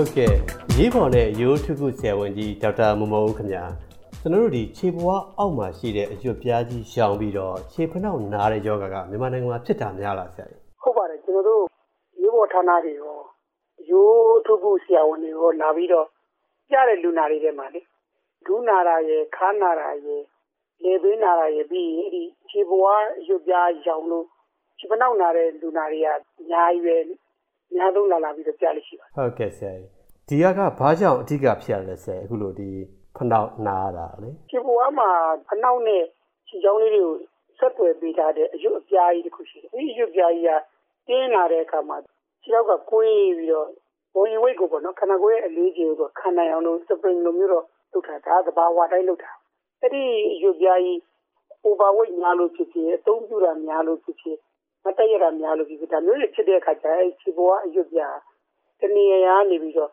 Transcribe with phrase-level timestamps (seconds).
[0.00, 0.34] ဟုတ်ကဲ့
[0.76, 3.64] ရေးပေါ်နဲ့ရိုးထုခုဆရာဝန်ကြီးဒေါက်တာမမုံခင်ဗျာ
[4.20, 11.62] ကျွန်တော်တို့ဒီခြေပွားအောက်မှာရှိတဲ့အရွက်ပြားကြီးရှောင်ပြီးတော့ခြေဖနှောက်နားတဲ့ယောဂကမြန်မာနိုင်ငံမှာဖြစ်တာများလားဆရာကြီးဟုတ်ပါတယ်ကျွန်တော်တို့
[12.20, 13.16] ရေးပေါ်ဌာနတွေရော
[13.90, 16.06] ရိုးထုခုဆရာဝန်တွေရောလာပြီးတော့
[16.70, 17.80] ကြားတဲ့လူနာတွေထဲမှာလေ
[18.46, 20.22] ဒူးနာတာရယ်ခါနာတာရယ်
[20.82, 24.26] လေဘေးနာတာရယ်ပြီးရင်အဲ့ဒီခြေပွားရွက်ပြားရောင်လို့
[24.78, 26.06] ခြေဖနှောက်နာတဲ့လူနာတွေက
[26.40, 26.96] အများကြီးပဲ
[27.70, 29.90] အများဆုံးလာလာပြီးတော့ကြားလို့ရှိပါတယ်ဟုတ်ကဲ့ဆရာကြီး
[30.28, 32.68] ဒီကကဘာကြောင့်အဓိကဖြစ်ရလဲဆရာအခုလိုဒီ
[33.16, 35.10] ဖနှောက်နားတာလေခြေပွားမှာ
[35.48, 36.02] ဖနှောက်နဲ့
[36.48, 37.14] ခြေချောင်းလေးတွေကို
[37.58, 40.50] ဆက်သွယ်ပေးထားတဲ့အရွက်အပြားကြီးတစ်ခုရှိတယ်။အဲဒီအရွက်အပြားကြီးက
[41.08, 41.96] တင်းလာတဲ့အခါမှာ
[42.42, 43.68] ခြေထောက်ကကွေးပြီးတော့
[44.14, 49.30] ဘုံရင်ဝိတ်ကိုပေါ့နော်ခန္ဓာကိုယ်ရဲ့အလေးချိန်ကိုခံနိုင်အောင်လို့စပရင်လိုမျိုးတော့လုပ်ထားတာဒါသဘာဝတိုင်းလုပ်တာ။
[49.82, 50.02] အဲ့ဒီ
[50.34, 50.98] အရွက်ပြားကြီး
[51.66, 54.38] overweight များလို့ဖြစ်ဖြစ်အသုံးပြုတာများလို့ဖြစ်ဖြစ်
[54.88, 58.16] မတည့်ရတာများလို့ဖြစ်ဖြစ်ဒါမျိုးတွေဖြစ်တဲ့အခါကျအဲ့ခြေပွားအရွက်ပြား
[58.80, 59.90] တနေရာနေပြီးတော့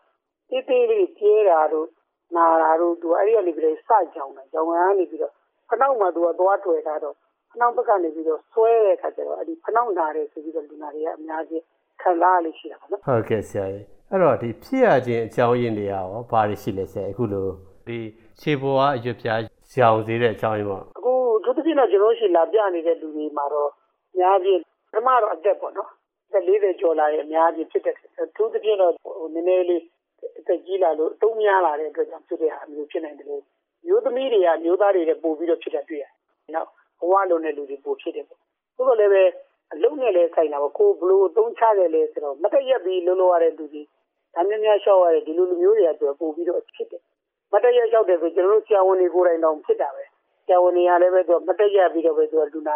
[0.50, 1.88] တေးသေးလေးပြဲတာတို့
[2.36, 5.32] နာတာတို့သူအဲ့ဒီကနေပြီးတော့စကြောင်တာကြောင်ကနေပြီးတော့
[5.70, 7.14] ခနောက်မှသူကသွားတွေ့တာတော့
[7.50, 11.62] ခနောက်ဘက်ကနေပြီးတော့ဆွဲတဲ့အခါကျတော့အဲ့ဒီခနောက်နာတယ်ဆိုပြီးတော့လူနာတွေကအများကြီး
[12.02, 17.46] ခံစားရလိမ့်ရှိတာပါနော်ဟုတ်ကဲ့ဆရာကြီးအဲ့တော့ဒီဖြစ်ရခြင်းအကြောင်းရင်းတွေရောဘာတွေရှိလဲဆရာအခုလို
[17.86, 17.98] ဒီ
[18.40, 19.40] ခြေပေါ်ကအရွက်ပြား
[19.72, 21.12] ရှောင်စေတဲ့အကြောင်းရင်းပေါ့အခု
[21.44, 23.70] သူတစ်ပြည့်တော့ကျွန်တော်ရှိလာပြနေတဲ့လူတွေမှာတော့
[24.12, 24.58] အများကြီး
[24.96, 25.90] ပထမတော့အသက်ပေါ့နော်
[26.28, 27.94] အသက်40ကျော်လာရင်အများကြီးဖြစ်တဲ့
[28.36, 29.82] သူတစ်ပြည့်တော့ဟိုနည်းနည်းလေး
[30.38, 33.42] အသက်ကြီးလာလို့အတုံးများလာတဲ့အတွက်ကြောင့်ဖြစ်တဲ့ဟာမျိုးဖြစ်နိုင်တယ်လို့
[33.86, 36.10] မျိုးသမီးတွေကမျိုးသားတွေနဲ့ပို့ပြီးတော့ဖြစ်တာတွေ့ရတယ်။
[36.54, 36.68] နောက်
[37.00, 38.40] ဘဝလုံးတဲ့လူတွေပို့ဖြစ်တယ်ပေါ့။
[38.76, 39.22] သို့တော်လည်းပဲ
[39.72, 43.82] အလုံးနဲ့လည်းဆိုင်တာပေါ့ကိုဘလို့အသုံးချတယ်လဲဆိုတော့မတက်ရက်ပြီးလုံးလုံးရတဲ့လူတွေ
[44.34, 47.02] ဒါများများရှောက်ရတယ်ဒီလိုလူမျိုးတွေကဆိုပို့ပြီးတော့ဖြစ်တယ်။
[47.52, 50.04] မတက်ရက်ရှောက်တယ်ဆိုကျွန်တော်တို့ဆရာဝန်တွေကိုယ်တိုင်တော့ဖြစ်တာပဲ။
[50.46, 52.74] ဆရာဝန်တွေကလည်းပဲသူမတက်ရက်ပြီးတော့ပဲသူကလူနာ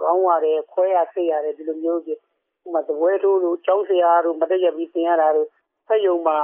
[0.00, 2.18] ကောင်းရတယ်ခွဲရဆိတ်ရတယ်ဒီလိုမျိုးကြီး
[2.64, 5.48] ဥပမာသပွဲထိုးလို့ကျောင်းဆရာတို့မတက်ရက်ပြီးသင်ရတာတို့
[5.88, 6.38] ဆက်ယုံမှာ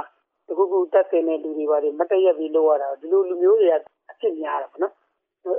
[0.47, 3.73] တခုခုတက်တဲ့လူတွေပါတယ်မတက်ရက်ပြီးလုပ်ရတာဒီလိုလူမျိုးတွေက
[4.11, 4.93] အဖြစ်များတာပေါ့နော်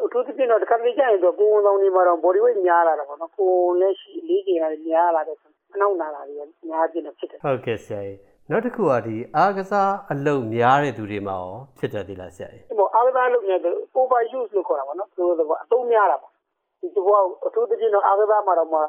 [0.04, 5.36] အထူးသဖြင့်တော့တစ်ခါတလေကြာရင်တော့ကိုယ်ဝန်ဆောင်တွေမှာတော့ body weight များလာတာပေါ့နော်ကိုယ်လက်ရှိလေးကျင်ရတယ်များလာတယ်
[5.74, 6.34] အနောက်နာလာတွေ
[6.68, 8.18] များပြင်းတော့ဖြစ်တယ်ဟုတ်ကဲ့ဆရာကြီး
[8.50, 16.31] နောက်တစ်ခုကဒီအားကစားအလုပ်များတဲ့သူတွေမှာရောဖြစ်တယ်ဒီလားဆရာကြီးဒီပေါ့အားကစားလုပ်နေတယ် over use လို့ခေါ်တာပေါ့နော်ဆိုတော့အသုံးများတာပေါ့
[16.82, 18.80] ဒီတော့အထူးသဖြင့်တော့အားကစားမှာတော့မှ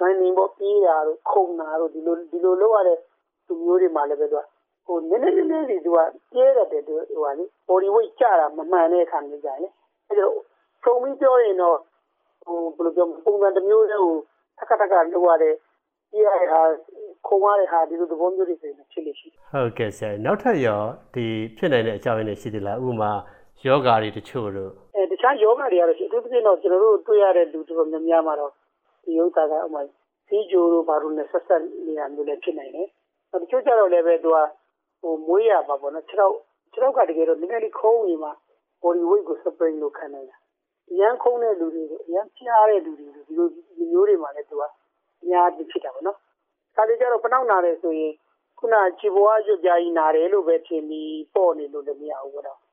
[0.00, 2.98] နိုင်နေပေါ့ပြေးတာတို့ခုံတာတို့ဒီလိုဒီလိုလုပ်ရတဲ့
[3.46, 4.42] သူမျိုးတွေမှာလည်းပဲသူက
[4.86, 5.98] ဟိုနည်းနည်းနည်းနည်းစီသူက
[6.32, 9.68] ကျဲရတယ်သူဟိုဟာလေ body weight ကျတာမမှန်တဲ့အခါမျိုးကြရင်လေ
[10.08, 10.26] အဲဒါ
[10.84, 11.76] ထုံပြီးပြောရင်တော့
[12.46, 14.14] ဟိုဘယ်လိုပြောပုံစံတစ်မျိုးတည်းဟို
[14.58, 15.54] ထက်ခါထက်ခါလုပ်ရတဲ့
[16.10, 16.60] ပြေးရတဲ့ဟာ
[17.26, 20.80] ခုံရတဲ့ဟာဒီလိုသဘောမျိုးတွေဆိုရင်ဖြစ်လို့ရှိတယ်ဟုတ်ကဲ့ဆရာကြီးနောက်ထပ်ရော
[21.14, 21.26] ဒီ
[21.56, 23.12] ဖြစ်နိုင်တဲ့အကြောင်းရင်းတွေရှိသေးလားဥပမာ
[23.66, 24.85] ယောဂါတွေတချို့တို့အဲတ
[25.26, 28.52] ခြားယောဂတွေကတော့ရှိအထူးသဖြင့်တော့ကျွန်တော်တို့တွေ့ရတဲ့လူတော်များများမှာတော့
[29.04, 29.80] ဒီဥစ္စာကဥမာ
[30.28, 32.88] စီဂျိုတို့ဘာလို့လဲဆက်ဆက်နေတာမျိုးလည်းဖြစ်နိုင်တယ်။
[33.42, 34.38] တချို့ကျတော့လည်းပဲသူက
[35.00, 36.34] ဟိုမွေးရပါပေါ့နော်ခြေထောက်
[36.72, 38.32] ခြေထောက်ကတကယ်တော့နည်းနည်းလေးခုံးနေမှာ
[38.82, 40.36] body weight ကို spring လို့ခံနိုင်တာ။
[40.90, 44.62] အရန်ခုံးတဲ့လူတွေအရန်ဖျားတဲ့လူတွေဒီလိုဒီမျိုးတွေမှာလည်းသူက
[45.22, 46.18] အများကြီးဖြစ်တာပေါ့နော်။
[46.76, 48.12] ဒါလေးကျတော့ဖနှောက်နာတယ်ဆိုရင်
[48.58, 52.60] ခုနခြေပေါ်ရွက်ပြားကြီးနာတယ်လို့ပဲထင်ပြီးပေါ့နေလို့လည်းမရဘူးပေါ့နော်။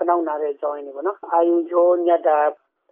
[0.00, 2.38] ပနောက်နာတဲ့အကြောင်းရင်းတွေပေါ့နော်အာယုံကြောညတ်တာ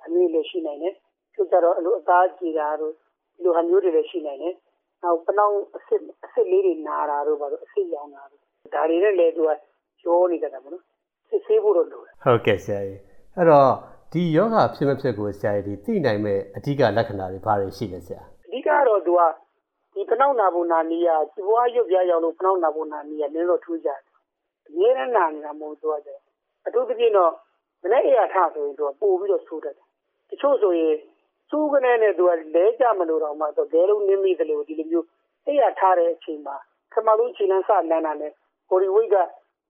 [0.04, 0.94] အမျိုးလည်းရှိနိုင်တယ်
[1.34, 2.92] သူကြတော့အလိုအသားကြည်တာတို့
[3.34, 4.54] ဒီလိုဟာမျိုးတွေလည်းရှိနိုင်တယ်
[5.02, 8.40] နောက်ပနောက်အစ်စ်အစ်စ်လေးတွေနာတာတို့ဘာလို့အစ်စ်ရောင်တာတို့
[8.74, 9.50] ဒါတွေနဲ့လည်းသူက
[10.04, 10.84] ရောနေကြတာပေါ့နော်
[11.28, 13.00] စစ်ဆေးဖို့တော့လိုတယ်ဟုတ်ကဲ့ဆရာကြီး
[13.36, 13.70] အဲ့တော့
[14.12, 19.20] ဒီယောဂဖြစ်မဖြစ်ကိုဆရာကြီးဒီသိနိုင်မဲ့အဓိကလက္ခဏာတွေဘာတွေရှိလဲဆရာအဓိကတော့သူက
[19.94, 24.00] ဒီပနောက်နာဖို့နာနီးရဒီဘွားရွတ်ပြားရောင်လို့ပနောက်နာဖို့နာနီးရနည်းတော့ထူးကြတယ်
[24.66, 26.20] အများနဲ့နာနေတာမဟုတ်သူကကြတယ်
[26.66, 27.32] အထူးသဖြင့်တော့
[27.82, 29.86] မနေ့အရာထဆိုရင်သူကပို့ပြီးတော့ဆိုးတတ်တယ်
[30.30, 30.94] တချို့ဆိုရင်
[31.50, 35.06] စူးကနေနဲ့သူကလဲကြမလို့တော့မှသူဘဲလုံးနင်းမိတယ်လို့ဒီလိုမျိုး
[35.46, 36.56] အဲ့ရထားတဲ့အချိန်မှာ
[36.92, 38.32] ခမလို့ခြေလန်းစလန်းတာနဲ့
[38.70, 39.16] ကိုရီဝိတ်က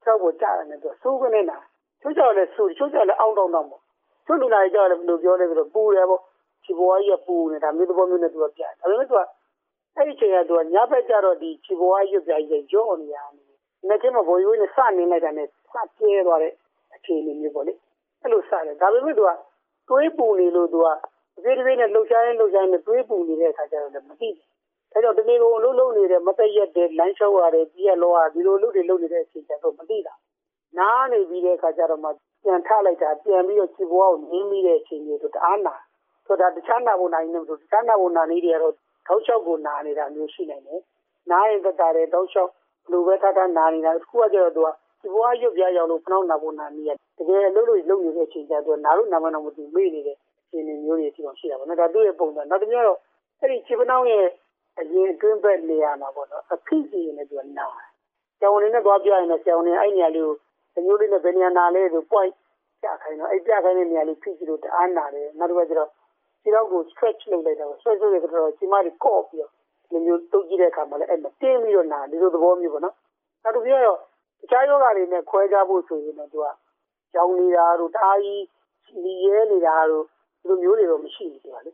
[0.03, 1.59] ထောက်ပေါ်ကြတယ်နဲ့သူစူးကနေနာ
[2.01, 3.83] ချို့ကြောက်လဲစူးချို့ကြောက်လဲအောင်းတောင်းတောင်းပေါ့
[4.27, 6.21] ချို့လူနာတွေကြောက်လဲဘယ်လိုပြောလဲဆိုတော့ပူတယ်ပေါ့
[6.65, 9.21] ခြေပေါ်ကြီးကပူနေတာမျိုးသဘောမျိုးနဲ့သူကပြတယ်ဒါပေမဲ့သူက
[9.97, 13.47] အဲ့ဒီအချိန်ကသူကညဘက်ကျတော့ဒီခြေပေါ်ကြီးရွတ်ပြကြီးကြောနေရတယ်။
[13.89, 16.53] နေ့ချင်းမှာဘိုးရွေးနဲ့စနေလိုက်တာနဲ့စပြဲသွားတဲ့
[16.97, 17.73] အခြေအနေမျိုးပေါ့လေ။
[18.23, 19.31] အဲ့လိုစတယ်ဒါပေမဲ့သူက
[19.89, 20.87] တွေးပူနေလို့သူက
[21.45, 24.47] ဒီဒီနဲ့လှုပ်ရှားရင်လှုပ်ရှားရင်တွေးပူနေတဲ့အခါကျတော့လည်းမသိဘူး။
[24.93, 30.15] ဒါကြောင့်တနေ့ကုန်အလုပ်လုပ်နေတဲ့မသက်ရက်တဲ့လမ်းလျှောက်ရတယ်ပြည့်ရလောရဒီလိုလုပ်တွေလုပ်နေတဲ့အချိန်ကျတော့မသိတာ။
[30.79, 32.09] နားနေပြီးတဲ့အခါကျတော့မှ
[32.43, 35.75] ပြန်ထလိုက်တာပြန်ပြီးတော့ခြေပေါ်ကိုနင်းပြီးတဲ့အချိန်မျိုးတို့တအားနာ။
[36.27, 38.75] ဆိုတော့တခြားနာဖို့နိုင်နေလို့တခြားနာဖို့နာနေတယ်ကတော့
[39.07, 40.81] ထောက်လျှောက်ကိုနာနေတာမျိုးရှိနိုင်တယ်။
[41.31, 42.51] နားရင်တက်တာတယ်တောက်လျှောက်
[42.87, 44.69] ဘလိုပဲထားထားနာနေတာတစ်ခုကကျတော့သူက
[45.07, 52.99] ဒီဘွားရွတ်ပြားရောက်လို့ဖနှောက်နာဖို့နာနေရတကယ်အလုပ်လို့လုပ်နေတဲ့အချိန်ကျတော့နာလို့နာမနာမသိမေ့နေတဲ့အခြေအနေမျိုးတွေရှိတော့ရှိတာပေါ့နော်ဒါသူ့ရဲ့ပုံစံနောက်တစ်မျိုးတော့
[53.41, 54.27] အဲ့ဒီခြေဖနှောက်ရဲ့
[54.79, 57.67] အရင်အတွင်းဘက်နေရာမှာပေါ့နော်အဖိစီရင်လည်းသူကနာ
[58.39, 60.35] ဆရာဝန်တွေနဲ့သွားပြရင်လည်းဆရာဝန်တွေအဲ့နေရာလေးကို
[60.75, 62.33] ဒီမျိုးလေးနဲ့ဘယ်နေရာနာလဲဆို point
[62.83, 65.91] ပြခိုင်းတော့အဲ့ပြခိုင်းတဲ့နေရာလေးဖိကြည့်လို့တအားနာတယ်နောက်တစ်ခါကျတော့
[66.43, 69.51] ခြေထောက်ကို stretch လုပ်လိုက်တာပေါ့ stretch လုပ်ရတော့ခြေမတွေကော့ပြီးတော့
[69.91, 72.95] ဒီမျိုးတုပ်ကြည့်တဲ့အခါမှာလည်းအဲ့မတင်းပြီးတော့နာဒီလိုသဘောမျိုးပေါ့နော်
[73.43, 73.99] နောက်တစ်ပြည့်တော့
[74.47, 76.47] တခြားယောဂတွေနဲ့ခွဲခြားဖို့ဆိုရင်တော့သူက
[77.15, 78.45] ကြောင်နေတာတို့တားကြီး
[79.03, 80.05] လီရဲနေတာတို့
[80.47, 81.73] ဒီလိုမျိုးတွေတော့မရှိဘူးသူကလေ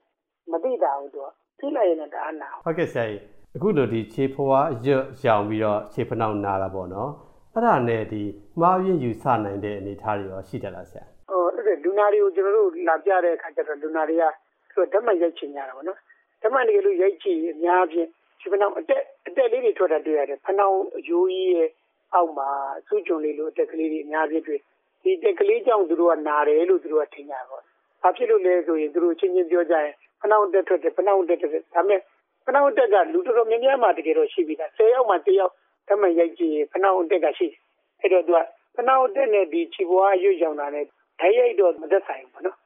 [0.50, 1.26] မသိတာဘူးသူက
[1.58, 3.20] သိလိုက်ရင်လည်းတအားနာဟုတ်ကဲ့ဆရာကြီး
[3.56, 7.10] အခုလိုဒီခြေဖွားရွတ်ရောင်ပြီးတော့ခြေဖနှောက်နာတာပေါ့နော်
[7.54, 8.22] အဲ့ဒါနဲ့ဒီ
[8.60, 14.24] မှားယွင်းယူဆနိုင်တဲ့အနေအထားတွေရောရှိတယ်လားဆရာဟိုအဲ့ဒါလူနာတွေကိုကျွန်တော်တို့လာပြတဲ့အခါကျတော့လူနာတွေက
[14.70, 15.98] သူကဓာတ်မှန်ရိုက်ချင်ကြတာပေါ့နော်
[16.42, 18.08] ဓာတ်မှန်တွေလို့ရိုက်ချင်အများဖြင့်
[18.40, 21.69] ဒီဖနှောင်အတက်အတက်လေးတွေထွက်တာတွေ့ရတယ်ဖနှောင်အယိုးကြီးရဲ့
[22.14, 22.49] အောက်မှာ
[22.87, 24.61] စုကြုံလေးလိုအတက်ကလေးတွေအများကြီးတွေ့
[25.03, 27.59] ဒီတက်ကလေးကြောင့်သူတို့ကနာတယ်လို့သူတို့ကထင်ကြပါ
[28.03, 32.00] ဘာဖြစ်လို့လဲဆိုရင်သူတို့ချင်းချင်းပြောကြရင်ဖနှောင်တက်ထွက်တယ်ဖနှောင်တက်ထွက်တယ်ဒါပေမဲ့
[32.47, 35.53] ဖနှောင်တက်ကလူတော်တော်များများမှတကယ်တော့ရှိပြီလား၁၀ယောက်မှ၁ယောက်
[35.88, 37.59] ဓာတ်မှန်ရိုက်ကြည့်ရင်ဖနှောင်တက်ကရှိတယ်
[38.00, 38.38] အဲ့တော့သူက
[38.76, 40.85] ဖနှောင်တက်နဲ့ဒီခြေပွားရွတ်ရောင်တာနဲ့
[41.20, 42.56] ဓာတ်ရိုက်တော့မသက်ဆိုင်ဘူးပေါ့နော်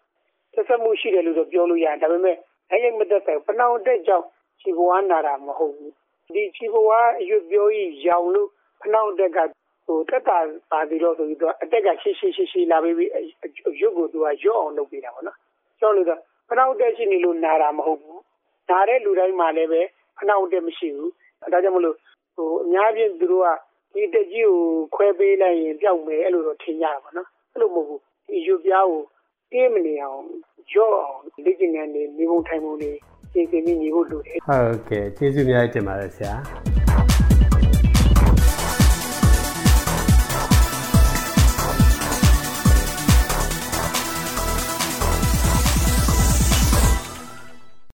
[0.55, 2.37] သက်သက်မှုရှိတယ်လို့တော့ပြောလို့ရတယ်ဒါပေမဲ့
[2.71, 4.27] ဓာတ်ရိုက်မသက်ဆိုင်ဖနှောင်တက်ကြောင့်
[4.61, 5.93] ခြေပွားနာတာမဟုတ်ဘူး
[6.35, 8.49] ဒီခြေပွားအရွတ်ပြောကြီးရောင်လို့
[8.87, 9.39] ဖနှောင်တက်က
[9.87, 10.39] ဟိုတက်တာ
[10.71, 12.97] ပါပြီးတော့ဆိုပြီးတော့အတက်ကရှိရှိရှိရှိလာပြီး
[13.81, 15.39] ရွတ်ကိုသူကရော့အောင်လုပ်ပေးတာပေါ့နော်
[15.81, 18.21] ကျောင်းလို့တော့ဖနှောင်တက်ရှိနေလို့နာတာမဟုတ်ဘူး
[18.71, 19.83] နာတဲ့လူတိုင်းမှာလည်းပဲ
[20.19, 21.11] ဖနှောင်တက်မရှိဘူး
[21.53, 21.97] ဒါကြောင့်မလို့
[22.37, 23.49] ဟိုအများကြီးသူတို့က
[23.95, 24.59] ဒီတက်ကြီးကို
[24.95, 29.03] ခွဲပေးလိုက်ရင်ပြောက်မယ်အဲ့လိုတော့ထင်ကြတာပေါ့နော်အဲ့လိုမဟုတ်ဘူးဒီရွပြားကို
[29.53, 30.23] တင်းမနေအောင်
[30.73, 32.93] ရော့အောင်လေ့ကျင့်ခန်းတွေနေပုံထိုင်ပုံတွေ
[33.33, 36.86] သိသိမိနေဖို့လိုတယ်ဟုတ်ကဲ့ကျေးဇူးများတင်ပါတယ်ဆရာ